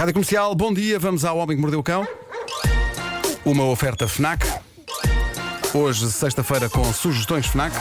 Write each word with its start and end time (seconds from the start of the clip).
Rádio 0.00 0.14
Comercial, 0.14 0.54
bom 0.54 0.72
dia, 0.72 0.98
vamos 0.98 1.26
ao 1.26 1.36
Homem 1.36 1.54
que 1.58 1.60
Mordeu 1.60 1.78
o 1.80 1.82
Cão. 1.82 2.08
Uma 3.44 3.64
oferta 3.64 4.08
FNAC. 4.08 4.46
Hoje, 5.74 6.10
sexta-feira, 6.10 6.70
com 6.70 6.90
sugestões 6.90 7.44
FNAC. 7.44 7.76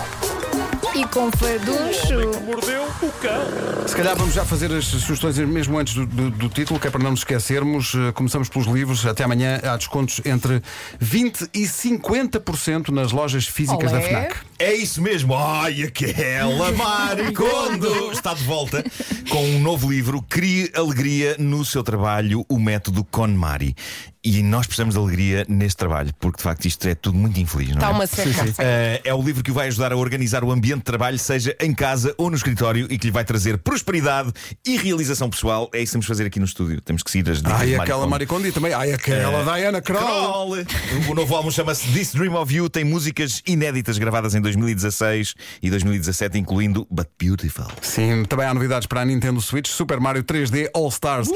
E 0.93 1.05
com 1.05 1.31
faduncho. 1.31 2.41
Mordeu 2.43 2.83
o 2.83 3.11
cão. 3.21 3.87
Se 3.87 3.95
calhar 3.95 4.17
vamos 4.17 4.33
já 4.33 4.43
fazer 4.43 4.69
as 4.73 4.83
sugestões 4.83 5.37
mesmo 5.37 5.79
antes 5.79 5.93
do, 5.93 6.05
do- 6.05 6.29
do 6.31 6.49
título, 6.49 6.77
que 6.77 6.87
é 6.87 6.91
para 6.91 7.01
não 7.01 7.11
nos 7.11 7.21
esquecermos. 7.21 7.93
Eh, 7.95 8.11
Começamos 8.11 8.49
pelos 8.49 8.67
livros. 8.67 9.05
Até 9.05 9.23
amanhã 9.23 9.61
há 9.63 9.77
descontos 9.77 10.19
entre 10.25 10.61
20% 11.01 11.49
e 11.53 11.61
50% 11.65 12.89
nas 12.89 13.13
lojas 13.13 13.47
físicas 13.47 13.91
da 13.93 13.97
Olé. 13.97 14.07
FNAC. 14.09 14.35
É 14.59 14.73
isso 14.73 15.01
mesmo. 15.01 15.33
Ai, 15.33 15.83
aquela 15.83 16.69
Maricondo 16.73 18.11
está 18.11 18.33
de 18.33 18.43
volta 18.43 18.83
com 19.29 19.41
um 19.41 19.59
novo 19.61 19.89
livro. 19.89 20.21
Crie 20.21 20.69
alegria 20.75 21.37
no 21.39 21.63
seu 21.63 21.81
trabalho, 21.81 22.45
o 22.49 22.59
método 22.59 23.05
KonMari. 23.05 23.73
E 24.21 24.43
nós 24.43 24.67
precisamos 24.67 24.95
de 24.95 24.99
alegria 24.99 25.45
neste 25.47 25.77
trabalho, 25.77 26.13
porque 26.19 26.37
de 26.37 26.43
facto 26.43 26.65
isto 26.65 26.85
é 26.89 26.93
tudo 26.93 27.17
muito 27.17 27.39
infeliz, 27.39 27.69
não 27.69 27.75
Está 27.77 27.87
é? 27.87 27.91
uma 27.91 28.05
seca. 28.05 28.53
Eh, 28.57 29.01
é 29.05 29.13
o 29.13 29.21
livro 29.21 29.41
que 29.41 29.49
o 29.49 29.53
vai 29.53 29.67
ajudar 29.67 29.93
a 29.93 29.95
organizar 29.95 30.43
o 30.43 30.51
ambiente 30.51 30.79
de 30.79 30.83
trabalho, 30.83 31.17
seja 31.17 31.55
em 31.57 31.73
casa 31.73 32.13
ou 32.17 32.29
no 32.29 32.35
escritório, 32.35 32.85
e 32.89 32.97
que 32.97 33.07
lhe 33.07 33.13
vai 33.13 33.23
trazer 33.23 33.57
prosperidade 33.59 34.33
e 34.67 34.75
realização 34.75 35.29
pessoal. 35.29 35.69
É 35.73 35.77
isso 35.81 35.91
que 35.91 35.93
temos 35.93 36.05
de 36.05 36.09
fazer 36.09 36.25
aqui 36.25 36.37
no 36.37 36.45
estúdio. 36.45 36.81
Temos 36.81 37.01
que 37.01 37.09
seguir 37.09 37.31
as 37.31 37.37
dicas 37.37 37.61
Ai, 37.61 37.67
de 37.67 37.75
aquela 37.75 38.05
Maricondo. 38.05 38.45
E 38.45 38.51
também. 38.51 38.73
Ai, 38.73 38.91
aquela 38.91 39.41
Diana 39.55 39.81
Kroll. 39.81 40.01
Kroll. 40.03 40.65
O 41.09 41.15
novo 41.15 41.33
álbum 41.33 41.49
chama-se 41.49 41.87
This 41.93 42.11
Dream 42.11 42.35
of 42.35 42.53
You, 42.53 42.69
tem 42.69 42.83
músicas 42.83 43.41
inéditas 43.47 43.97
gravadas 43.97 44.35
em 44.35 44.41
2016 44.55 45.35
e 45.61 45.69
2017, 45.69 46.37
incluindo 46.37 46.87
But 46.89 47.07
Beautiful. 47.19 47.67
Sim, 47.81 48.23
também 48.25 48.45
há 48.45 48.53
novidades 48.53 48.87
para 48.87 49.01
a 49.01 49.05
Nintendo 49.05 49.41
Switch. 49.41 49.67
Super 49.67 49.99
Mario 49.99 50.23
3D 50.23 50.69
All 50.73 50.89
Stars 50.89 51.29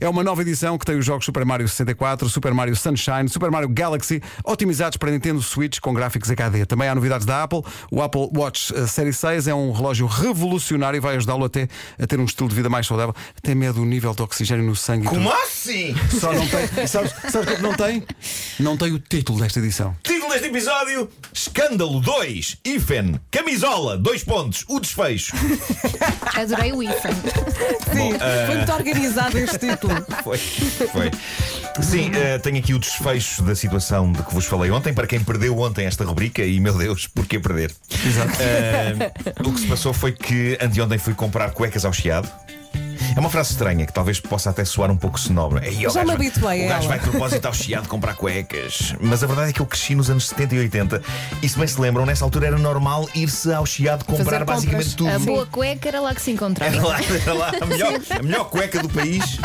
é 0.00 0.08
uma 0.08 0.22
nova 0.22 0.42
edição 0.42 0.78
que 0.78 0.84
tem 0.84 0.96
os 0.96 1.04
jogos 1.04 1.24
Super 1.24 1.44
Mario 1.44 1.68
64, 1.68 2.28
Super 2.28 2.54
Mario 2.54 2.76
Sunshine, 2.76 3.28
Super 3.28 3.50
Mario 3.50 3.68
Galaxy, 3.68 4.22
otimizados 4.44 4.96
para 4.96 5.10
Nintendo 5.10 5.42
Switch 5.42 5.80
com 5.80 5.92
gráficos 5.92 6.30
HD. 6.30 6.66
Também 6.66 6.88
há 6.88 6.94
novidades 6.94 7.26
da 7.26 7.42
Apple. 7.42 7.62
O 7.90 8.02
Apple 8.02 8.28
Watch 8.36 8.74
eh, 8.74 8.86
Série 8.86 9.12
6 9.12 9.48
é 9.48 9.54
um 9.54 9.72
relógio 9.72 10.06
revolucionário 10.06 10.98
e 10.98 11.00
vai 11.00 11.16
ajudá-lo 11.16 11.44
até 11.44 11.68
a 11.98 12.06
ter 12.06 12.18
um 12.20 12.24
estilo 12.24 12.48
de 12.48 12.54
vida 12.54 12.68
mais 12.68 12.86
saudável. 12.86 13.14
Tem 13.42 13.54
medo 13.54 13.80
do 13.80 13.84
nível 13.84 14.14
de 14.14 14.22
oxigênio 14.22 14.64
no 14.64 14.76
sangue. 14.76 15.06
Como 15.06 15.30
assim? 15.32 15.94
Só 16.18 16.32
não 16.32 16.46
tem. 16.46 16.86
Sabes, 16.86 17.12
sabes 17.28 17.34
o 17.34 17.46
que 17.46 17.52
é 17.52 17.56
que 17.56 17.62
não 17.62 17.74
tem? 17.74 18.02
Não 18.58 18.76
tem 18.76 18.92
o 18.92 18.98
título 18.98 19.40
desta 19.40 19.58
edição. 19.58 19.96
Título 20.02 20.19
deste 20.30 20.46
episódio: 20.46 21.10
Escândalo 21.32 22.00
2, 22.00 22.58
Ifen, 22.64 23.20
camisola, 23.30 23.98
dois 23.98 24.22
pontos, 24.22 24.64
o 24.68 24.78
desfecho. 24.78 25.34
Adorei 26.34 26.72
o 26.72 26.82
IFA. 26.82 27.08
Sim, 27.92 28.12
foi 28.46 28.56
muito 28.56 28.72
organizado 28.72 29.38
este 29.38 29.58
título. 29.58 29.94
Foi, 30.22 30.38
foi. 30.38 31.10
Sim, 31.82 32.10
eh, 32.14 32.38
tenho 32.38 32.58
aqui 32.58 32.74
o 32.74 32.78
desfecho 32.78 33.42
da 33.42 33.54
situação 33.54 34.12
de 34.12 34.22
que 34.22 34.34
vos 34.34 34.44
falei 34.44 34.70
ontem. 34.70 34.92
Para 34.92 35.06
quem 35.06 35.22
perdeu 35.22 35.58
ontem 35.58 35.86
esta 35.86 36.04
rubrica, 36.04 36.44
e 36.44 36.60
meu 36.60 36.76
Deus, 36.76 37.06
porquê 37.06 37.40
perder? 37.40 37.74
Eh, 38.38 39.12
o 39.44 39.52
que 39.52 39.60
se 39.60 39.66
passou 39.66 39.92
foi 39.92 40.12
que 40.12 40.58
anteontem 40.60 40.98
fui 40.98 41.14
comprar 41.14 41.52
cuecas 41.52 41.84
ao 41.84 41.92
Chiado. 41.92 42.30
É 43.14 43.20
uma 43.20 43.28
frase 43.30 43.52
estranha 43.52 43.84
que 43.86 43.92
talvez 43.92 44.20
possa 44.20 44.50
até 44.50 44.64
soar 44.64 44.90
um 44.90 44.96
pouco 44.96 45.18
sonobra. 45.18 45.66
Ei, 45.66 45.86
Já 45.90 46.04
me 46.04 46.12
habituei 46.12 46.62
O 46.62 46.66
a 46.66 46.68
gajo 46.68 46.88
vai 46.88 46.98
de 46.98 47.08
propósito 47.10 47.46
ao 47.46 47.52
Chiado 47.54 47.88
comprar 47.88 48.14
cuecas. 48.14 48.94
Mas 49.00 49.22
a 49.22 49.26
verdade 49.26 49.50
é 49.50 49.52
que 49.52 49.60
eu 49.60 49.66
cresci 49.66 49.94
nos 49.94 50.08
anos 50.10 50.28
70 50.28 50.54
e 50.54 50.58
80 50.60 51.02
e 51.42 51.48
se 51.48 51.58
bem 51.58 51.66
se 51.66 51.80
lembram, 51.80 52.06
nessa 52.06 52.24
altura 52.24 52.46
era 52.48 52.58
normal 52.58 53.08
ir-se 53.14 53.52
ao 53.52 53.66
Chiado 53.66 54.04
comprar 54.04 54.24
Fazer 54.24 54.44
basicamente 54.44 54.88
compras. 54.90 54.94
tudo. 54.94 55.08
A 55.10 55.18
boa 55.18 55.46
cueca 55.46 55.88
era 55.88 56.00
lá 56.00 56.14
que 56.14 56.22
se 56.22 56.30
encontrava. 56.30 56.74
Era 56.74 56.86
lá, 56.86 56.98
era 57.02 57.32
lá 57.34 57.52
a, 57.60 57.66
melhor, 57.66 58.00
a 58.18 58.22
melhor 58.22 58.44
cueca 58.48 58.80
do 58.82 58.88
país. 58.88 59.38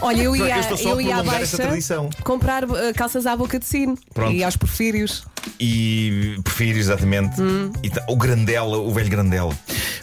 Olha, 0.00 0.22
eu 0.22 0.34
Eu 0.36 0.46
ia, 0.46 0.56
eu 0.82 0.98
a 0.98 1.02
ia 1.02 1.16
à 1.16 1.22
baixa 1.22 1.56
tradição. 1.56 2.08
comprar 2.24 2.64
eh, 2.64 2.92
calças 2.94 3.26
à 3.26 3.36
boca 3.36 3.58
de 3.58 3.64
sino 3.66 3.96
Pronto. 4.14 4.32
e 4.32 4.42
aos 4.42 4.56
porfírios. 4.56 5.24
E 5.60 6.36
prefiro 6.44 6.78
exatamente 6.78 7.34
E 7.82 7.90
ta- 7.90 8.04
o 8.08 8.16
Grandela, 8.16 8.78
o 8.78 8.92
velho 8.92 9.10
Grandela. 9.10 9.52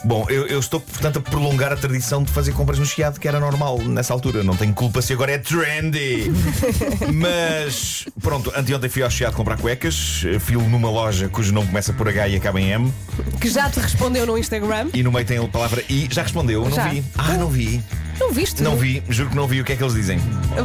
Bom, 0.03 0.25
eu, 0.29 0.47
eu 0.47 0.59
estou, 0.59 0.79
portanto, 0.79 1.19
a 1.19 1.21
prolongar 1.21 1.73
a 1.73 1.75
tradição 1.75 2.23
de 2.23 2.31
fazer 2.31 2.53
compras 2.53 2.79
no 2.79 2.85
Chiado, 2.85 3.19
que 3.19 3.27
era 3.27 3.39
normal 3.39 3.79
nessa 3.79 4.13
altura. 4.13 4.43
Não 4.43 4.55
tenho 4.55 4.73
culpa 4.73 5.01
se 5.01 5.11
agora 5.13 5.31
é 5.33 5.37
trendy. 5.37 6.31
Mas, 7.13 8.05
pronto, 8.21 8.51
anteontem 8.55 8.89
fui 8.89 9.03
ao 9.03 9.09
Chiado 9.09 9.35
comprar 9.35 9.57
cuecas. 9.57 10.23
Filo 10.39 10.67
numa 10.69 10.89
loja 10.89 11.27
cujo 11.29 11.53
nome 11.53 11.67
começa 11.67 11.91
por 11.93 12.07
H 12.07 12.27
e 12.29 12.35
acaba 12.37 12.59
em 12.61 12.71
M. 12.71 12.93
Que 13.41 13.49
já 13.49 13.69
te 13.69 13.79
respondeu 13.79 14.25
no 14.25 14.37
Instagram. 14.37 14.87
E 14.93 15.03
no 15.03 15.11
meio 15.11 15.25
tem 15.25 15.37
a 15.37 15.47
palavra 15.47 15.83
I. 15.89 16.07
Já 16.09 16.23
respondeu? 16.23 16.63
Não 16.63 16.71
Já. 16.71 16.87
vi. 16.87 17.03
Ah, 17.17 17.33
não 17.33 17.49
vi. 17.49 17.83
Não 18.19 18.31
viste? 18.33 18.61
Não 18.61 18.75
vi. 18.75 19.01
Juro 19.09 19.29
que 19.29 19.35
não 19.35 19.47
vi 19.47 19.61
o 19.61 19.66
que 19.66 19.73
é 19.73 19.75
que 19.75 19.83
eles 19.83 19.93
dizem. 19.93 20.19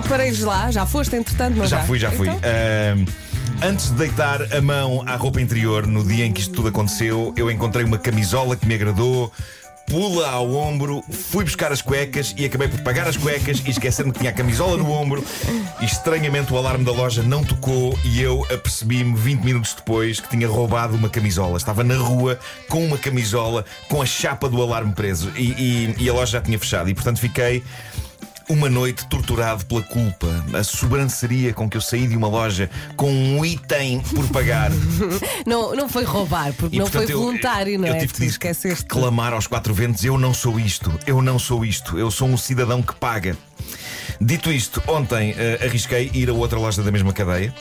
Pareis 0.08 0.40
lá, 0.40 0.70
já 0.70 0.84
foste, 0.86 1.14
entretanto, 1.14 1.56
não 1.56 1.66
Já 1.66 1.80
fui, 1.84 1.98
já 1.98 2.10
fui. 2.10 2.28
Então, 2.28 2.40
Ahm, 2.42 3.04
antes 3.64 3.90
de 3.90 3.96
deitar 3.96 4.40
a 4.54 4.60
mão 4.60 5.02
à 5.06 5.16
roupa 5.16 5.40
interior, 5.40 5.86
no 5.86 6.04
dia 6.04 6.24
em 6.26 6.32
que 6.32 6.40
isto 6.40 6.52
tudo 6.54 6.68
aconteceu, 6.68 7.32
eu 7.36 7.50
encontrei 7.50 7.84
uma 7.84 7.98
camisola 7.98 8.56
que 8.56 8.66
me 8.66 8.74
agradou. 8.74 9.32
Pula 9.86 10.30
ao 10.30 10.50
ombro, 10.54 11.02
fui 11.10 11.44
buscar 11.44 11.70
as 11.70 11.82
cuecas 11.82 12.34
e 12.38 12.46
acabei 12.46 12.68
por 12.68 12.80
pagar 12.80 13.06
as 13.06 13.18
cuecas 13.18 13.62
e 13.66 13.68
esquecer-me 13.70 14.12
que 14.12 14.18
tinha 14.18 14.30
a 14.30 14.34
camisola 14.34 14.78
no 14.78 14.90
ombro. 14.90 15.22
E 15.80 15.84
estranhamente 15.84 16.50
o 16.54 16.56
alarme 16.56 16.84
da 16.86 16.92
loja 16.92 17.22
não 17.22 17.44
tocou 17.44 17.98
e 18.02 18.20
eu 18.22 18.46
apercebi-me 18.50 19.14
20 19.14 19.42
minutos 19.42 19.74
depois 19.74 20.20
que 20.20 20.28
tinha 20.30 20.48
roubado 20.48 20.94
uma 20.96 21.10
camisola. 21.10 21.58
Estava 21.58 21.84
na 21.84 21.96
rua 21.96 22.38
com 22.70 22.82
uma 22.82 22.96
camisola 22.96 23.62
com 23.88 24.00
a 24.00 24.06
chapa 24.06 24.48
do 24.48 24.62
alarme 24.62 24.94
preso 24.94 25.30
e, 25.36 25.50
e- 25.52 25.94
e 26.04 26.08
a 26.08 26.14
loja 26.14 26.32
já 26.32 26.40
tinha 26.40 26.58
fechado. 26.58 26.88
E 26.88 26.94
portanto 26.94 27.18
fiquei 27.20 27.62
uma 28.48 28.68
noite 28.68 29.06
torturado 29.06 29.64
pela 29.66 29.82
culpa, 29.82 30.26
a 30.52 30.62
sobranceria 30.62 31.52
com 31.52 31.68
que 31.68 31.76
eu 31.76 31.80
saí 31.80 32.06
de 32.06 32.16
uma 32.16 32.28
loja 32.28 32.68
com 32.96 33.10
um 33.12 33.44
item 33.44 34.00
por 34.00 34.26
pagar. 34.28 34.70
não, 35.46 35.74
não 35.74 35.88
foi 35.88 36.04
roubar, 36.04 36.52
porque 36.54 36.76
E, 36.76 36.78
não 36.78 36.86
portanto, 36.86 37.06
foi 37.06 37.14
eu- 37.14 37.20
voluntário, 37.20 37.78
não 37.78 37.88
eu 37.88 37.94
é? 37.94 37.98
tive 37.98 38.12
de 38.14 38.26
esqueceste. 38.26 38.84
clamar 38.86 39.32
aos 39.32 39.46
quatro 39.46 39.72
ventos: 39.72 40.04
eu 40.04 40.18
não 40.18 40.34
sou 40.34 40.58
isto, 40.60 40.92
eu 41.06 41.20
não 41.22 41.38
sou 41.38 41.64
isto, 41.64 41.98
eu 41.98 42.10
sou 42.10 42.28
um 42.28 42.36
cidadão 42.36 42.82
que 42.82 42.94
paga. 42.94 43.36
Dito 44.20 44.52
isto, 44.52 44.82
ontem 44.86 45.34
eh, 45.36 45.58
arrisquei 45.64 46.10
ir 46.14 46.28
a 46.30 46.32
outra 46.32 46.58
loja 46.58 46.82
da 46.82 46.92
mesma 46.92 47.12
cadeia. 47.12 47.52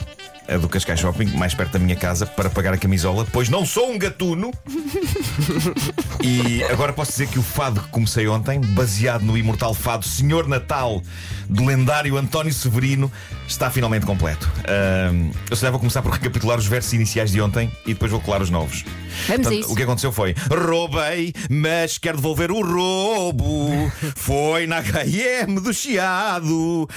A 0.48 0.58
do 0.58 0.68
Cascais 0.68 1.00
Shopping, 1.00 1.28
mais 1.38 1.54
perto 1.54 1.74
da 1.74 1.80
minha 1.80 1.96
casa, 1.96 2.26
para 2.26 2.50
pagar 2.50 2.74
a 2.74 2.78
camisola, 2.78 3.26
pois 3.32 3.50
não 3.50 3.66
sou 3.66 3.92
um 3.92 3.98
gatuno. 3.98 4.52
E 6.26 6.64
agora 6.64 6.94
posso 6.94 7.12
dizer 7.12 7.28
que 7.28 7.38
o 7.38 7.44
fado 7.44 7.82
que 7.82 7.90
comecei 7.90 8.26
ontem, 8.30 8.62
baseado 8.62 9.24
no 9.24 9.38
imortal 9.38 9.74
fado 9.74 10.06
Senhor 10.08 10.48
Natal, 10.48 11.02
do 11.50 11.66
lendário 11.66 12.16
António 12.16 12.54
Severino, 12.54 13.12
está 13.46 13.70
finalmente 13.70 14.06
completo. 14.06 14.50
Ahm, 14.66 15.32
eu 15.50 15.56
só 15.58 15.70
vou 15.70 15.80
começar 15.80 16.02
por 16.02 16.14
recapitular 16.14 16.58
os 16.58 16.66
versos 16.66 16.94
iniciais 16.94 17.32
de 17.32 17.42
ontem 17.42 17.70
e 17.86 17.94
depois 17.94 18.10
vou 18.10 18.22
colar 18.22 18.42
os 18.42 18.50
novos. 18.50 18.86
Vamos 19.28 19.48
Portanto. 19.48 19.72
O 19.72 19.76
que 19.76 19.84
aconteceu 19.84 20.12
foi: 20.14 20.34
roubei, 20.50 21.34
mas 21.50 21.98
quero 21.98 22.18
devolver 22.18 22.52
o 22.52 22.62
roubo. 22.62 23.92
Foi 24.16 24.66
na 24.66 24.82
HM 24.82 25.62
do 25.62 25.74
Chiado. 25.74 26.88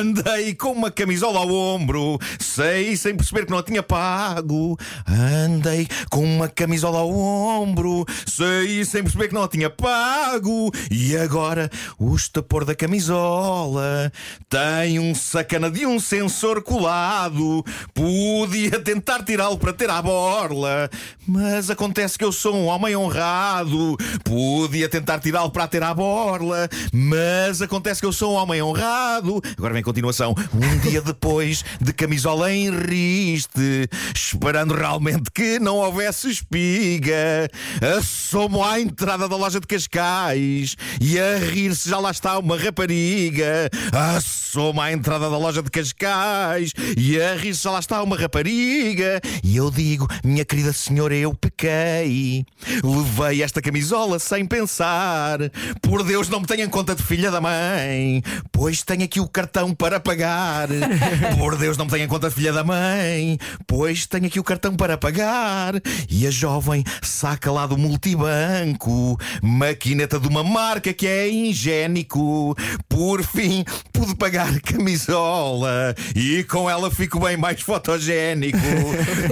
Andei 0.00 0.54
com 0.54 0.72
uma 0.72 0.90
camisola 0.90 1.40
ao 1.40 1.50
ombro. 1.50 2.18
Sei 2.42 2.96
sem 2.96 3.14
perceber 3.14 3.46
que 3.46 3.52
não 3.52 3.58
a 3.58 3.62
tinha 3.62 3.82
pago. 3.82 4.76
Andei 5.06 5.86
com 6.10 6.24
uma 6.24 6.48
camisola 6.48 6.98
ao 6.98 7.10
ombro. 7.10 8.04
Sei 8.26 8.84
sem 8.84 9.02
perceber 9.02 9.28
que 9.28 9.34
não 9.34 9.44
a 9.44 9.48
tinha 9.48 9.70
pago. 9.70 10.70
E 10.90 11.16
agora 11.16 11.70
o 11.98 12.14
estapor 12.14 12.64
da 12.64 12.74
camisola 12.74 14.12
tem 14.50 14.98
um 14.98 15.14
sacana 15.14 15.70
de 15.70 15.86
um 15.86 16.00
sensor 16.00 16.62
colado. 16.62 17.64
Podia 17.94 18.80
tentar 18.82 19.22
tirá-lo 19.22 19.56
para 19.56 19.72
ter 19.72 19.88
à 19.88 20.02
borla. 20.02 20.90
Mas 21.26 21.70
acontece 21.70 22.18
que 22.18 22.24
eu 22.24 22.32
sou 22.32 22.56
um 22.56 22.66
homem 22.66 22.96
honrado. 22.96 23.96
Podia 24.24 24.88
tentar 24.88 25.20
tirá-lo 25.20 25.50
para 25.50 25.68
ter 25.68 25.82
à 25.82 25.94
borla. 25.94 26.68
Mas 26.92 27.62
acontece 27.62 28.00
que 28.00 28.06
eu 28.06 28.12
sou 28.12 28.34
um 28.34 28.36
homem 28.36 28.60
honrado. 28.60 29.40
Agora 29.56 29.72
vem 29.72 29.80
a 29.80 29.84
continuação. 29.84 30.34
Um 30.52 30.78
dia 30.80 31.00
depois 31.00 31.64
de 31.80 31.92
camisola 31.92 32.31
em 32.48 32.70
riste, 32.70 33.88
esperando 34.14 34.74
realmente 34.74 35.30
que 35.30 35.58
não 35.58 35.76
houvesse 35.76 36.30
espiga, 36.30 37.48
assomo 37.96 38.64
à 38.64 38.80
entrada 38.80 39.28
da 39.28 39.36
loja 39.36 39.60
de 39.60 39.66
Cascais 39.66 40.76
e 41.00 41.18
a 41.18 41.38
rir-se 41.38 41.88
já 41.88 41.98
lá 41.98 42.10
está 42.10 42.38
uma 42.38 42.56
rapariga. 42.56 43.70
Assomo 43.92 44.80
à 44.80 44.92
entrada 44.92 45.28
da 45.28 45.36
loja 45.36 45.62
de 45.62 45.70
Cascais 45.70 46.72
e 46.96 47.20
a 47.20 47.34
rir-se 47.34 47.64
já 47.64 47.70
lá 47.70 47.80
está 47.80 48.02
uma 48.02 48.16
rapariga. 48.16 49.20
E 49.42 49.56
eu 49.56 49.70
digo, 49.70 50.08
minha 50.24 50.44
querida 50.44 50.72
senhora, 50.72 51.14
eu 51.14 51.34
pequei. 51.34 52.44
Levei 52.82 53.42
esta 53.42 53.60
camisola 53.60 54.18
sem 54.18 54.46
pensar. 54.46 55.38
Por 55.80 56.02
Deus, 56.02 56.28
não 56.28 56.40
me 56.40 56.46
tenha 56.46 56.64
em 56.64 56.68
conta 56.68 56.94
de 56.94 57.02
filha 57.02 57.30
da 57.30 57.40
mãe, 57.40 58.22
pois 58.50 58.82
tenho 58.82 59.04
aqui 59.04 59.20
o 59.20 59.28
cartão 59.28 59.74
para 59.74 60.00
pagar. 60.00 60.68
Por 61.38 61.56
Deus, 61.56 61.76
não 61.76 61.84
me 61.86 61.90
tenha 61.90 62.04
em 62.04 62.08
conta 62.08 62.21
acorda, 62.22 62.30
filha 62.30 62.52
da 62.52 62.62
mãe, 62.62 63.38
pois 63.66 64.06
tenho 64.06 64.26
aqui 64.26 64.38
o 64.38 64.44
cartão 64.44 64.76
para 64.76 64.96
pagar. 64.96 65.74
E 66.08 66.26
a 66.26 66.30
jovem 66.30 66.84
saca 67.02 67.50
lá 67.50 67.66
do 67.66 67.76
multibanco, 67.76 69.18
maquineta 69.42 70.20
de 70.20 70.28
uma 70.28 70.44
marca 70.44 70.92
que 70.92 71.06
é 71.06 71.28
ingénico. 71.28 72.54
Por 72.88 73.22
fim, 73.24 73.64
pude 73.92 74.14
pagar 74.14 74.60
camisola 74.60 75.94
e 76.14 76.44
com 76.44 76.70
ela 76.70 76.90
fico 76.90 77.18
bem 77.18 77.36
mais 77.36 77.60
fotogénico. 77.60 78.58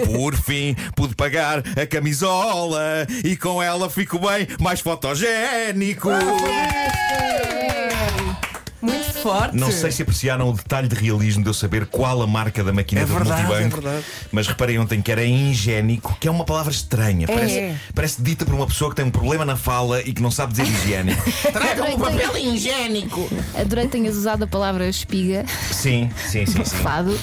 Por 0.06 0.34
fim, 0.34 0.74
pude 0.96 1.14
pagar 1.14 1.62
a 1.80 1.86
camisola 1.86 3.06
e 3.24 3.36
com 3.36 3.62
ela 3.62 3.88
fico 3.88 4.18
bem 4.18 4.48
mais 4.58 4.80
fotogénico. 4.80 6.10
Forte. 9.22 9.56
Não 9.56 9.70
sei 9.70 9.90
se 9.92 10.02
apreciaram 10.02 10.48
o 10.48 10.52
detalhe 10.52 10.88
de 10.88 10.94
realismo 10.94 11.42
de 11.42 11.48
eu 11.50 11.54
saber 11.54 11.86
qual 11.86 12.22
a 12.22 12.26
marca 12.26 12.62
da 12.64 12.72
máquina 12.72 13.02
É 13.02 13.04
do 13.06 13.12
verdade, 13.14 13.42
multibanco. 13.44 13.78
é 13.78 13.80
verdade. 13.80 14.04
Mas 14.32 14.46
reparei 14.46 14.78
ontem 14.78 15.00
que 15.02 15.10
era 15.12 15.24
ingénico, 15.24 16.16
que 16.20 16.26
é 16.28 16.30
uma 16.30 16.44
palavra 16.44 16.72
estranha. 16.72 17.26
Parece, 17.26 17.58
É. 17.58 17.76
parece 17.94 18.22
dita 18.22 18.44
por 18.44 18.54
uma 18.54 18.66
pessoa 18.66 18.90
que 18.90 18.96
tem 18.96 19.04
um 19.04 19.10
problema 19.10 19.44
na 19.44 19.56
fala 19.56 20.00
e 20.02 20.12
que 20.12 20.22
não 20.22 20.30
sabe 20.30 20.52
dizer 20.52 20.66
higiênico. 20.66 21.22
Adorei, 21.48 21.96
papel 21.96 22.36
higiênico. 22.38 23.28
adorei 23.54 23.84
que 23.86 23.90
tenhas 23.92 24.16
usado 24.16 24.44
a 24.44 24.46
palavra 24.46 24.88
espiga, 24.88 25.44
Sim, 25.70 26.10
sim, 26.28 26.46
sim, 26.46 26.64
sim. 26.64 26.76
fado. 26.78 27.18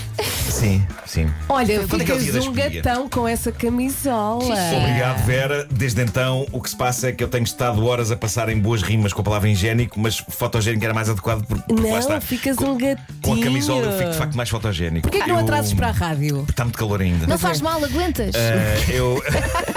Sim, 0.49 0.85
sim. 1.05 1.29
Olha, 1.49 1.85
Quando 1.87 2.01
é 2.01 2.05
que 2.05 2.11
é 2.11 2.15
o 2.15 2.19
ficas 2.19 2.33
da 2.33 2.39
um 2.49 2.53
espiga? 2.53 2.81
gatão 2.81 3.09
com 3.09 3.27
essa 3.27 3.51
camisola. 3.51 4.43
Obrigado, 4.43 5.25
Vera. 5.25 5.67
Desde 5.69 6.01
então, 6.01 6.45
o 6.51 6.61
que 6.61 6.69
se 6.69 6.75
passa 6.75 7.09
é 7.09 7.11
que 7.11 7.23
eu 7.23 7.27
tenho 7.27 7.43
estado 7.43 7.85
horas 7.85 8.11
a 8.11 8.15
passar 8.15 8.49
em 8.49 8.57
boas 8.59 8.81
rimas 8.81 9.13
com 9.13 9.21
a 9.21 9.23
palavra 9.23 9.49
higiênico, 9.49 9.99
mas 9.99 10.17
fotogénico 10.17 10.83
era 10.83 10.93
mais 10.93 11.09
adequado 11.09 11.45
porque, 11.45 11.63
porque 11.67 11.81
lá 11.83 11.89
Não, 11.91 11.97
está. 11.99 12.21
ficas 12.21 12.55
com, 12.55 12.65
um 12.71 12.77
gatinho. 12.77 12.97
Com 13.21 13.33
a 13.33 13.39
camisola 13.39 13.85
eu 13.85 13.97
fico 13.97 14.11
de 14.11 14.17
facto 14.17 14.35
mais 14.35 14.49
fotogénico. 14.49 15.01
Porquê 15.09 15.21
que 15.23 15.29
não 15.29 15.35
Eu- 15.37 15.43
atrases 15.43 15.73
para 15.73 15.89
a 15.89 15.91
rádio? 15.91 16.45
Está 16.49 16.63
muito 16.63 16.77
calor 16.77 17.01
ainda. 17.01 17.27
Não 17.27 17.37
faz 17.37 17.61
mal, 17.61 17.83
aguentas. 17.83 18.33
Eh, 18.33 18.77
eu, 18.89 19.21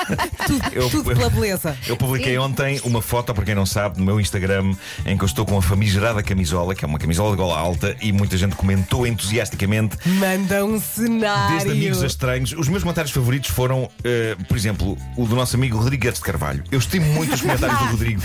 eu, 0.72 0.88
Tudo 0.90 1.14
pela 1.14 1.30
beleza. 1.30 1.76
eu 1.86 1.96
publiquei 1.96 2.36
ontem 2.38 2.80
uma 2.84 3.02
foto, 3.02 3.34
para 3.34 3.44
quem 3.44 3.54
não 3.54 3.66
sabe, 3.66 3.98
no 3.98 4.04
meu 4.04 4.20
Instagram, 4.20 4.74
em 5.06 5.16
que 5.16 5.24
eu 5.24 5.26
estou 5.26 5.44
com 5.44 5.56
a 5.58 5.62
famigerada 5.62 6.22
camisola, 6.22 6.74
que 6.74 6.84
é 6.84 6.88
uma 6.88 6.98
camisola 6.98 7.30
de 7.30 7.36
gola 7.36 7.58
alta, 7.58 7.96
e 8.00 8.12
muita 8.12 8.36
gente 8.36 8.56
comentou 8.56 9.06
entusiasticamente. 9.06 9.96
Manda 10.06 10.64
um 10.64 10.80
cenário. 10.80 11.58
Desde 11.58 11.70
amigos 11.70 12.02
a 12.02 12.06
estranhos, 12.06 12.52
os 12.52 12.68
meus 12.68 12.82
comentários 12.82 13.12
favoritos 13.12 13.50
foram, 13.50 13.88
eh, 14.04 14.36
por 14.48 14.56
exemplo, 14.56 14.96
o 15.16 15.26
do 15.26 15.36
nosso 15.36 15.56
amigo 15.56 15.78
Rodrigues 15.78 16.14
de 16.14 16.20
Carvalho. 16.20 16.64
Eu 16.70 16.78
estimo 16.78 17.06
muito 17.06 17.34
os 17.34 17.40
comentários 17.40 17.78
do 17.78 17.84
Rodrigo. 17.86 18.22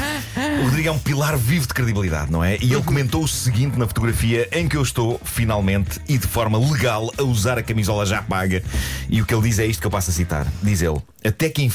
O 0.62 0.64
Rodrigo 0.66 0.90
é 0.90 0.92
um 0.92 1.00
pilar 1.00 1.38
vivo 1.38 1.68
de 1.68 1.74
credibilidade, 1.74 2.31
não 2.31 2.44
é? 2.44 2.58
E 2.62 2.74
ele 2.74 2.84
comentou 2.84 3.24
o 3.24 3.28
seguinte 3.28 3.78
na 3.78 3.88
fotografia 3.88 4.48
em 4.52 4.68
que 4.68 4.78
eu 4.78 4.81
estou, 4.81 5.20
finalmente, 5.24 6.00
e 6.08 6.18
de 6.18 6.28
forma 6.28 6.58
legal, 6.58 7.12
a 7.18 7.24
usar 7.24 7.58
a 7.58 7.64
camisola 7.64 8.06
já 8.06 8.22
paga. 8.22 8.64
E 9.10 9.22
o 9.22 9.26
que 9.26 9.34
ele 9.34 9.44
diz 9.44 9.60
é 9.60 9.66
isto 9.66 9.81
que 9.81 9.88
eu 9.88 9.92
passo 9.92 10.12
a 10.12 10.14
citar. 10.14 10.48
Diz 10.62 10.81
ele: 10.81 11.00
Até 11.24 11.50
que 11.50 11.62
enfim. 11.64 11.75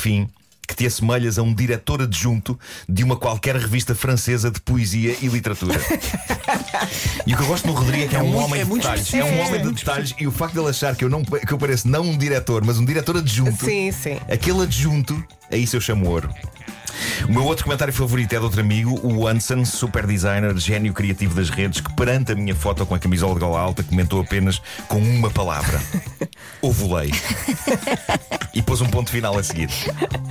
Que 0.67 0.77
te 0.77 0.87
assemelhas 0.87 1.37
a 1.37 1.43
um 1.43 1.53
diretor 1.53 2.01
adjunto 2.01 2.57
de 2.89 3.03
uma 3.03 3.17
qualquer 3.17 3.57
revista 3.57 3.93
francesa 3.93 4.51
de 4.53 4.61
poesia 4.61 5.17
e 5.21 5.27
literatura. 5.27 5.79
E 7.27 7.35
o 7.35 7.37
que 7.37 7.43
eu 7.43 7.47
gosto 7.47 7.67
no 7.67 7.75
Rodrigo 7.75 8.05
é 8.05 8.09
que 8.09 8.17
é, 8.17 8.23
um 8.23 8.27
muito- 8.29 8.45
homem 8.45 8.61
é 8.61 8.65
de 8.65 8.69
muito 8.71 8.83
detalhes. 8.83 9.15
É 9.15 9.25
um 9.25 9.41
homem 9.41 9.63
de 9.63 9.73
detalhes. 9.73 10.15
E 10.19 10.27
o 10.27 10.33
facto 10.33 10.55
de 10.55 10.61
ele 10.61 10.69
achar 10.69 10.97
que 10.97 11.05
eu, 11.05 11.09
não, 11.09 11.23
que 11.23 11.53
eu 11.53 11.59
pareço 11.59 11.87
não 11.87 12.03
um 12.03 12.17
diretor, 12.17 12.65
mas 12.65 12.79
um 12.79 12.85
diretor 12.85 13.17
adjunto. 13.19 13.65
Sim, 13.65 13.93
sim. 13.93 14.19
Aquele 14.29 14.63
adjunto, 14.63 15.23
a 15.51 15.57
isso 15.57 15.77
eu 15.77 15.81
chamo 15.81 16.09
ouro. 16.09 16.29
O 17.31 17.33
meu 17.33 17.45
outro 17.45 17.63
comentário 17.63 17.95
favorito 17.95 18.33
é 18.33 18.39
de 18.39 18.45
outro 18.45 18.61
amigo, 18.61 18.99
o 19.07 19.29
Anson, 19.29 19.65
super 19.65 20.05
designer, 20.05 20.53
gênio 20.59 20.93
criativo 20.93 21.33
das 21.33 21.49
redes, 21.49 21.81
que 21.81 21.95
perante 21.95 22.33
a 22.33 22.35
minha 22.35 22.57
foto 22.57 22.85
com 22.85 22.93
a 22.93 22.99
camisola 22.99 23.35
de 23.35 23.39
gola 23.39 23.61
alta 23.61 23.85
comentou 23.85 24.21
apenas 24.21 24.61
com 24.89 24.99
uma 24.99 25.31
palavra: 25.31 25.81
ovulei. 26.61 27.13
E 28.53 28.61
pôs 28.61 28.81
um 28.81 28.89
ponto 28.89 29.13
final 29.13 29.39
a 29.39 29.45
seguir: 29.45 29.69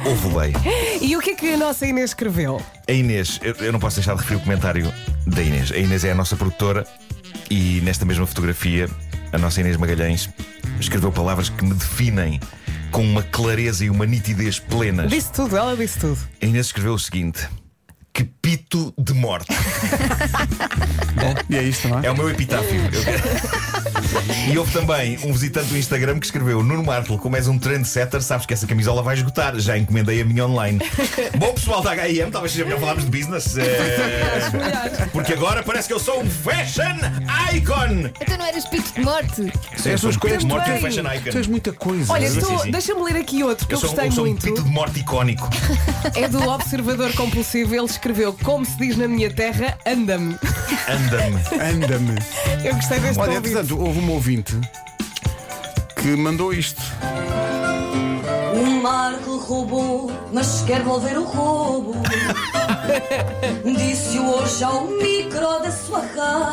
ovulei. 0.05 0.51
E 1.01 1.15
o 1.15 1.21
que 1.21 1.29
é 1.29 1.35
que 1.35 1.53
a 1.53 1.57
nossa 1.57 1.87
Inês 1.87 2.09
escreveu? 2.09 2.61
A 2.85 2.91
Inês, 2.91 3.39
eu, 3.41 3.53
eu 3.61 3.71
não 3.71 3.79
posso 3.79 3.95
deixar 3.95 4.13
de 4.15 4.19
referir 4.19 4.41
o 4.41 4.43
comentário 4.43 4.93
da 5.25 5.41
Inês. 5.41 5.71
A 5.71 5.77
Inês 5.77 6.03
é 6.03 6.11
a 6.11 6.15
nossa 6.15 6.35
produtora 6.35 6.85
e 7.49 7.79
nesta 7.79 8.03
mesma 8.03 8.27
fotografia, 8.27 8.89
a 9.31 9.37
nossa 9.37 9.61
Inês 9.61 9.77
Magalhães 9.77 10.29
escreveu 10.81 11.13
palavras 11.13 11.47
que 11.47 11.63
me 11.63 11.73
definem 11.75 12.41
com 12.91 13.03
uma 13.03 13.23
clareza 13.23 13.85
e 13.85 13.89
uma 13.89 14.05
nitidez 14.05 14.59
plenas. 14.59 15.09
Disse 15.09 15.31
tudo, 15.31 15.55
ela 15.57 15.75
disse 15.75 15.99
tudo. 15.99 16.17
A 16.41 16.45
Inês 16.45 16.67
escreveu 16.67 16.93
o 16.93 16.99
seguinte: 16.99 17.47
Que 18.13 18.23
pito 18.23 18.93
de 18.97 19.13
morte. 19.13 19.47
Bom, 21.15 21.35
e 21.49 21.55
é 21.57 21.63
isto, 21.63 21.87
não 21.87 21.99
é? 21.99 22.07
É 22.07 22.11
o 22.11 22.17
meu 22.17 22.29
epitáfio. 22.29 22.79
Eu- 22.79 23.78
E 24.51 24.57
houve 24.57 24.71
também 24.71 25.17
um 25.23 25.31
visitante 25.33 25.67
do 25.67 25.77
Instagram 25.77 26.19
que 26.19 26.25
escreveu: 26.25 26.63
Nuno 26.63 26.83
Marco, 26.83 27.17
como 27.17 27.35
és 27.35 27.47
um 27.47 27.57
trendsetter, 27.57 28.21
sabes 28.21 28.45
que 28.45 28.53
essa 28.53 28.65
camisola 28.67 29.01
vai 29.01 29.15
esgotar. 29.15 29.57
Já 29.59 29.77
encomendei 29.77 30.21
a 30.21 30.25
minha 30.25 30.45
online. 30.45 30.79
Bom, 31.37 31.53
pessoal 31.53 31.81
da 31.81 31.93
HM, 31.95 32.31
talvez 32.31 32.51
seja 32.53 32.65
melhor 32.65 32.79
falarmos 32.79 33.05
de 33.05 33.11
business. 33.11 33.57
eh, 33.57 35.07
Porque 35.11 35.33
agora 35.33 35.63
parece 35.63 35.87
que 35.87 35.93
eu 35.93 35.99
sou 35.99 36.21
um 36.21 36.29
fashion 36.29 36.95
icon. 37.53 38.09
Então 38.21 38.37
não 38.37 38.45
eras 38.45 38.65
pito 38.65 38.93
de 38.93 39.01
morte? 39.01 39.51
Eu 39.85 39.97
sou 39.97 40.09
um 40.09 40.13
pito 40.13 40.37
de 40.37 40.45
morte 40.45 40.69
e 40.69 40.73
um 40.73 40.75
Também. 40.77 40.81
fashion 40.81 41.03
Tu 41.03 41.37
és 41.37 41.45
icon. 41.45 41.51
muita 41.51 41.73
coisa. 41.73 42.13
Olha, 42.13 42.29
sim, 42.29 42.39
estou- 42.39 42.59
sim. 42.59 42.71
deixa-me 42.71 43.03
ler 43.03 43.15
aqui 43.17 43.43
outro 43.43 43.67
que 43.67 43.73
Eu 43.73 43.77
eu, 43.77 43.81
sou, 43.81 43.89
gostei 43.89 44.07
eu 44.07 44.11
sou 44.11 44.23
um 44.23 44.27
muito. 44.27 44.43
pito 44.45 44.63
de 44.63 44.69
morte 44.69 44.99
icónico. 44.99 45.49
É 46.15 46.27
do 46.27 46.41
Observador 46.49 47.13
Compulsivo. 47.13 47.75
Ele 47.75 47.85
escreveu, 47.85 48.33
como 48.43 48.65
se 48.65 48.77
diz 48.77 48.97
na 48.97 49.07
minha 49.07 49.29
terra, 49.33 49.77
anda-me. 49.85 50.35
Anda-me. 50.87 51.39
Anda-me. 51.73 52.19
Eu 52.63 52.75
gostei 52.75 52.99
deste 52.99 53.19
Olha, 53.19 53.33
ouvinte. 53.33 53.49
entretanto, 53.49 53.79
houve 53.89 54.01
um 54.01 54.11
ouvinte 54.11 54.55
que 55.95 56.15
mandou 56.15 56.53
isto. 56.53 56.79
O 58.53 58.83
Marco 58.83 59.37
roubou, 59.37 60.11
mas 60.31 60.61
quer 60.61 60.77
devolver 60.77 61.17
o 61.17 61.23
roubo. 61.23 61.95
Disse-o 63.65 64.29
hoje 64.29 64.63
ao 64.63 64.85
micro 64.85 65.59
da 65.63 65.71
sua 65.71 66.01
rádio. 66.01 66.48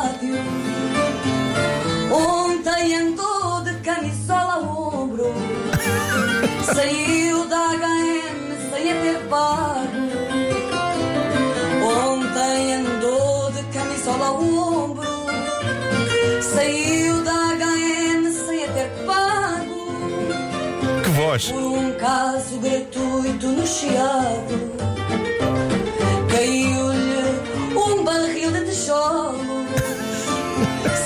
Voz. 21.37 21.51
Por 21.51 21.61
um 21.61 21.91
caso 21.93 22.57
gratuito 22.59 23.47
no 23.47 23.65
chiado 23.67 24.71
Caiu-lhe 26.29 27.77
um 27.77 28.03
barril 28.03 28.51
de 28.51 28.65
tijolos. 28.65 29.37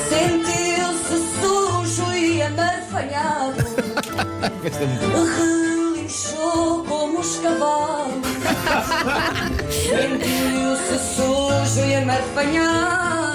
Sentiu-se 0.09 1.17
sujo 1.39 2.11
e 2.13 2.41
amarfanhado. 2.41 3.61
Relinchou 5.37 6.83
como 6.85 7.19
os 7.19 7.35
cavalos. 7.37 8.25
Sentiu-se 9.69 10.97
sujo 11.15 11.81
e 11.87 11.95
amarfanhado 11.95 13.30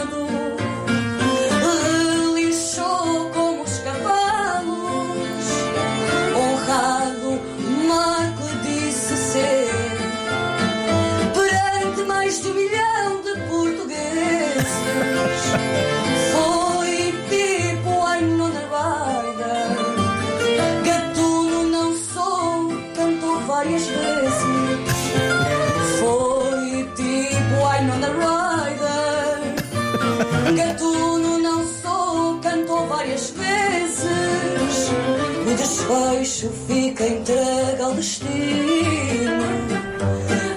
desfecho 35.87 36.51
fica 36.67 37.07
entregue 37.07 37.83
ao 37.83 37.93
destino. 37.93 39.45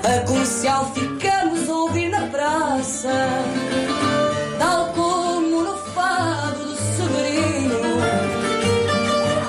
A 0.04 0.26
comercial 0.26 0.92
ficamos 0.94 1.70
a 1.70 1.74
ouvir 1.74 2.10
na 2.10 2.26
praça, 2.28 3.10
tal 4.58 4.92
como 4.94 5.62
no 5.62 5.78
fado 5.94 6.66
do 6.66 6.76
Severino. 6.76 7.80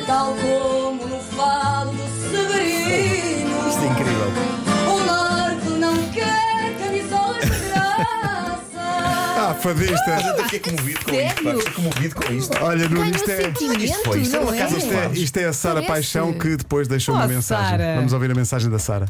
tal 0.07 0.35
como 0.35 1.07
no 1.09 1.24
fadista. 9.65 10.11
Eu 10.37 10.45
fiquei 10.45 10.61
comovido 10.61 11.05
com 11.05 11.15
isto. 11.15 11.35
pá. 11.35 11.43
Sério? 11.43 11.59
Fiquei 11.61 11.73
comovido 11.75 12.15
com 12.15 12.33
isto. 12.33 12.59
Olha, 12.63 12.89
Nuno, 12.89 13.07
isto 13.17 13.31
é. 13.31 13.37
sentimento, 13.37 13.83
Isto 13.85 14.05
foi, 14.05 14.21
isto 14.21 14.37
era 14.37 14.45
não 14.45 14.51
uma 14.53 14.59
casa 14.59 14.75
é? 14.77 14.79
de 14.79 14.85
Isto 14.85 14.95
é, 14.95 15.23
isto 15.23 15.37
é 15.39 15.45
a 15.47 15.53
Sara 15.53 15.75
Parece. 15.83 15.89
Paixão 15.93 16.33
que 16.39 16.57
depois 16.57 16.87
deixou 16.87 17.15
uma 17.15 17.25
Oh, 17.25 17.29
mensagem. 17.29 17.71
Sara. 17.79 17.95
Vamos 17.97 18.13
ouvir 18.13 18.31
a 18.31 18.35
mensagem 18.35 18.71
da 18.71 18.79
Sara. 18.79 19.07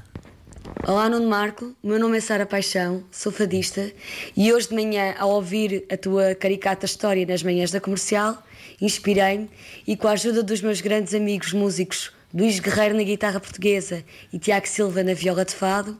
Olá, 0.87 1.09
Nuno 1.09 1.29
Marco. 1.29 1.75
O 1.83 1.89
meu 1.89 1.99
nome 1.99 2.19
é 2.19 2.21
Sara 2.21 2.47
Paixão, 2.47 3.03
sou 3.11 3.33
fadista 3.33 3.91
e 4.37 4.53
hoje 4.53 4.69
de 4.69 4.75
manhã, 4.75 5.15
ao 5.19 5.31
ouvir 5.31 5.85
a 5.91 5.97
tua 5.97 6.35
caricata 6.35 6.87
história 6.87 7.25
nas 7.27 7.43
manhãs 7.43 7.71
da 7.71 7.81
comercial, 7.81 8.43
inspirei-me 8.81 9.49
e, 9.87 9.97
com 9.97 10.09
a 10.09 10.13
ajuda 10.13 10.43
dos 10.43 10.61
meus 10.61 10.81
grandes 10.81 11.15
amigos 11.15 11.53
músicos 11.53 12.13
Luís 12.33 12.59
Guerreiro 12.61 12.97
na 12.97 13.03
guitarra 13.03 13.41
portuguesa 13.41 14.05
e 14.33 14.39
Tiago 14.39 14.67
Silva 14.69 15.03
na 15.03 15.15
viola 15.15 15.45
de 15.45 15.55
fado, 15.55 15.99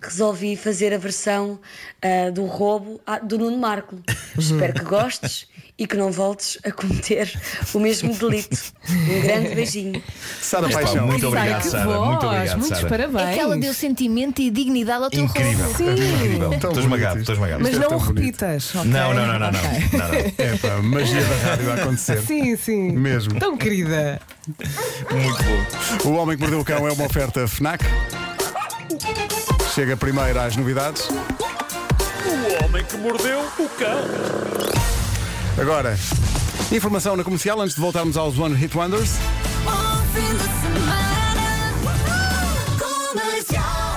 resolvi 0.00 0.56
fazer 0.56 0.92
a 0.92 0.98
versão 0.98 1.58
ah, 2.02 2.30
do 2.30 2.44
roubo 2.46 3.00
ah, 3.06 3.18
do 3.18 3.38
Nuno 3.38 3.58
Marco. 3.58 3.98
Espero 4.38 4.74
que 4.74 4.84
gostes 4.84 5.46
e 5.78 5.86
que 5.86 5.96
não 5.96 6.10
voltes 6.10 6.58
a 6.64 6.72
cometer 6.72 7.32
o 7.72 7.78
mesmo 7.78 8.12
delito. 8.12 8.58
Um 8.90 9.20
grande 9.22 9.54
beijinho. 9.54 10.02
Sara 10.40 10.68
Paixão. 10.68 11.06
muito 11.06 11.26
obrigado, 11.28 11.62
que 11.62 11.68
Sara. 11.68 11.84
voz, 11.84 12.00
Muito 12.08 12.26
obrigado, 12.26 12.58
muitos 12.58 12.78
Sara. 12.78 12.88
parabéns. 12.88 13.28
É 13.28 13.34
que 13.34 13.40
ela 13.40 13.56
deu 13.58 13.74
sentimento 13.74 14.42
e 14.42 14.50
dignidade 14.50 15.04
ao 15.04 15.10
teu 15.10 15.24
Incrível. 15.24 15.64
roubo. 15.64 15.76
Sim. 15.78 15.92
Incrível. 15.92 16.52
Estou 16.52 16.70
bonito 16.70 16.80
esmagado, 16.80 17.20
estou 17.20 17.34
esmagado. 17.34 17.62
Mas 17.62 17.74
é 17.74 17.78
não 17.78 17.88
bonito. 17.90 18.14
repitas. 18.14 18.74
ok? 18.74 18.90
Não, 18.90 19.14
não, 19.14 19.26
não, 19.26 19.38
não, 19.38 19.52
não. 19.52 19.60
Ok. 19.60 19.88
não, 19.92 20.08
não. 20.08 20.14
É 20.38 20.56
pá, 20.58 20.82
magia 20.82 21.24
da 21.24 21.36
rádio 21.48 21.70
a 21.70 21.74
acontecer. 21.74 22.22
Sim, 22.22 22.56
sim. 22.56 22.92
Mesmo. 22.92 23.38
Tão 23.38 23.56
querida. 23.56 24.20
Muito 25.12 25.44
bom. 25.44 26.10
O 26.10 26.14
Homem 26.14 26.36
que 26.36 26.40
Mordeu 26.42 26.60
o 26.60 26.64
Cão 26.64 26.88
é 26.88 26.92
uma 26.92 27.04
oferta 27.04 27.46
FNAC. 27.46 27.84
Chega 29.78 29.96
primeiro 29.96 30.40
às 30.40 30.56
novidades. 30.56 31.08
O 31.08 32.64
homem 32.64 32.84
que 32.84 32.96
mordeu 32.96 33.38
o 33.38 33.68
cão. 33.78 34.00
Agora, 35.56 35.96
informação 36.72 37.16
na 37.16 37.22
comercial 37.22 37.60
antes 37.60 37.76
de 37.76 37.80
voltarmos 37.80 38.16
aos 38.16 38.36
One 38.36 38.56
Hit 38.56 38.76
Wonders. 38.76 39.12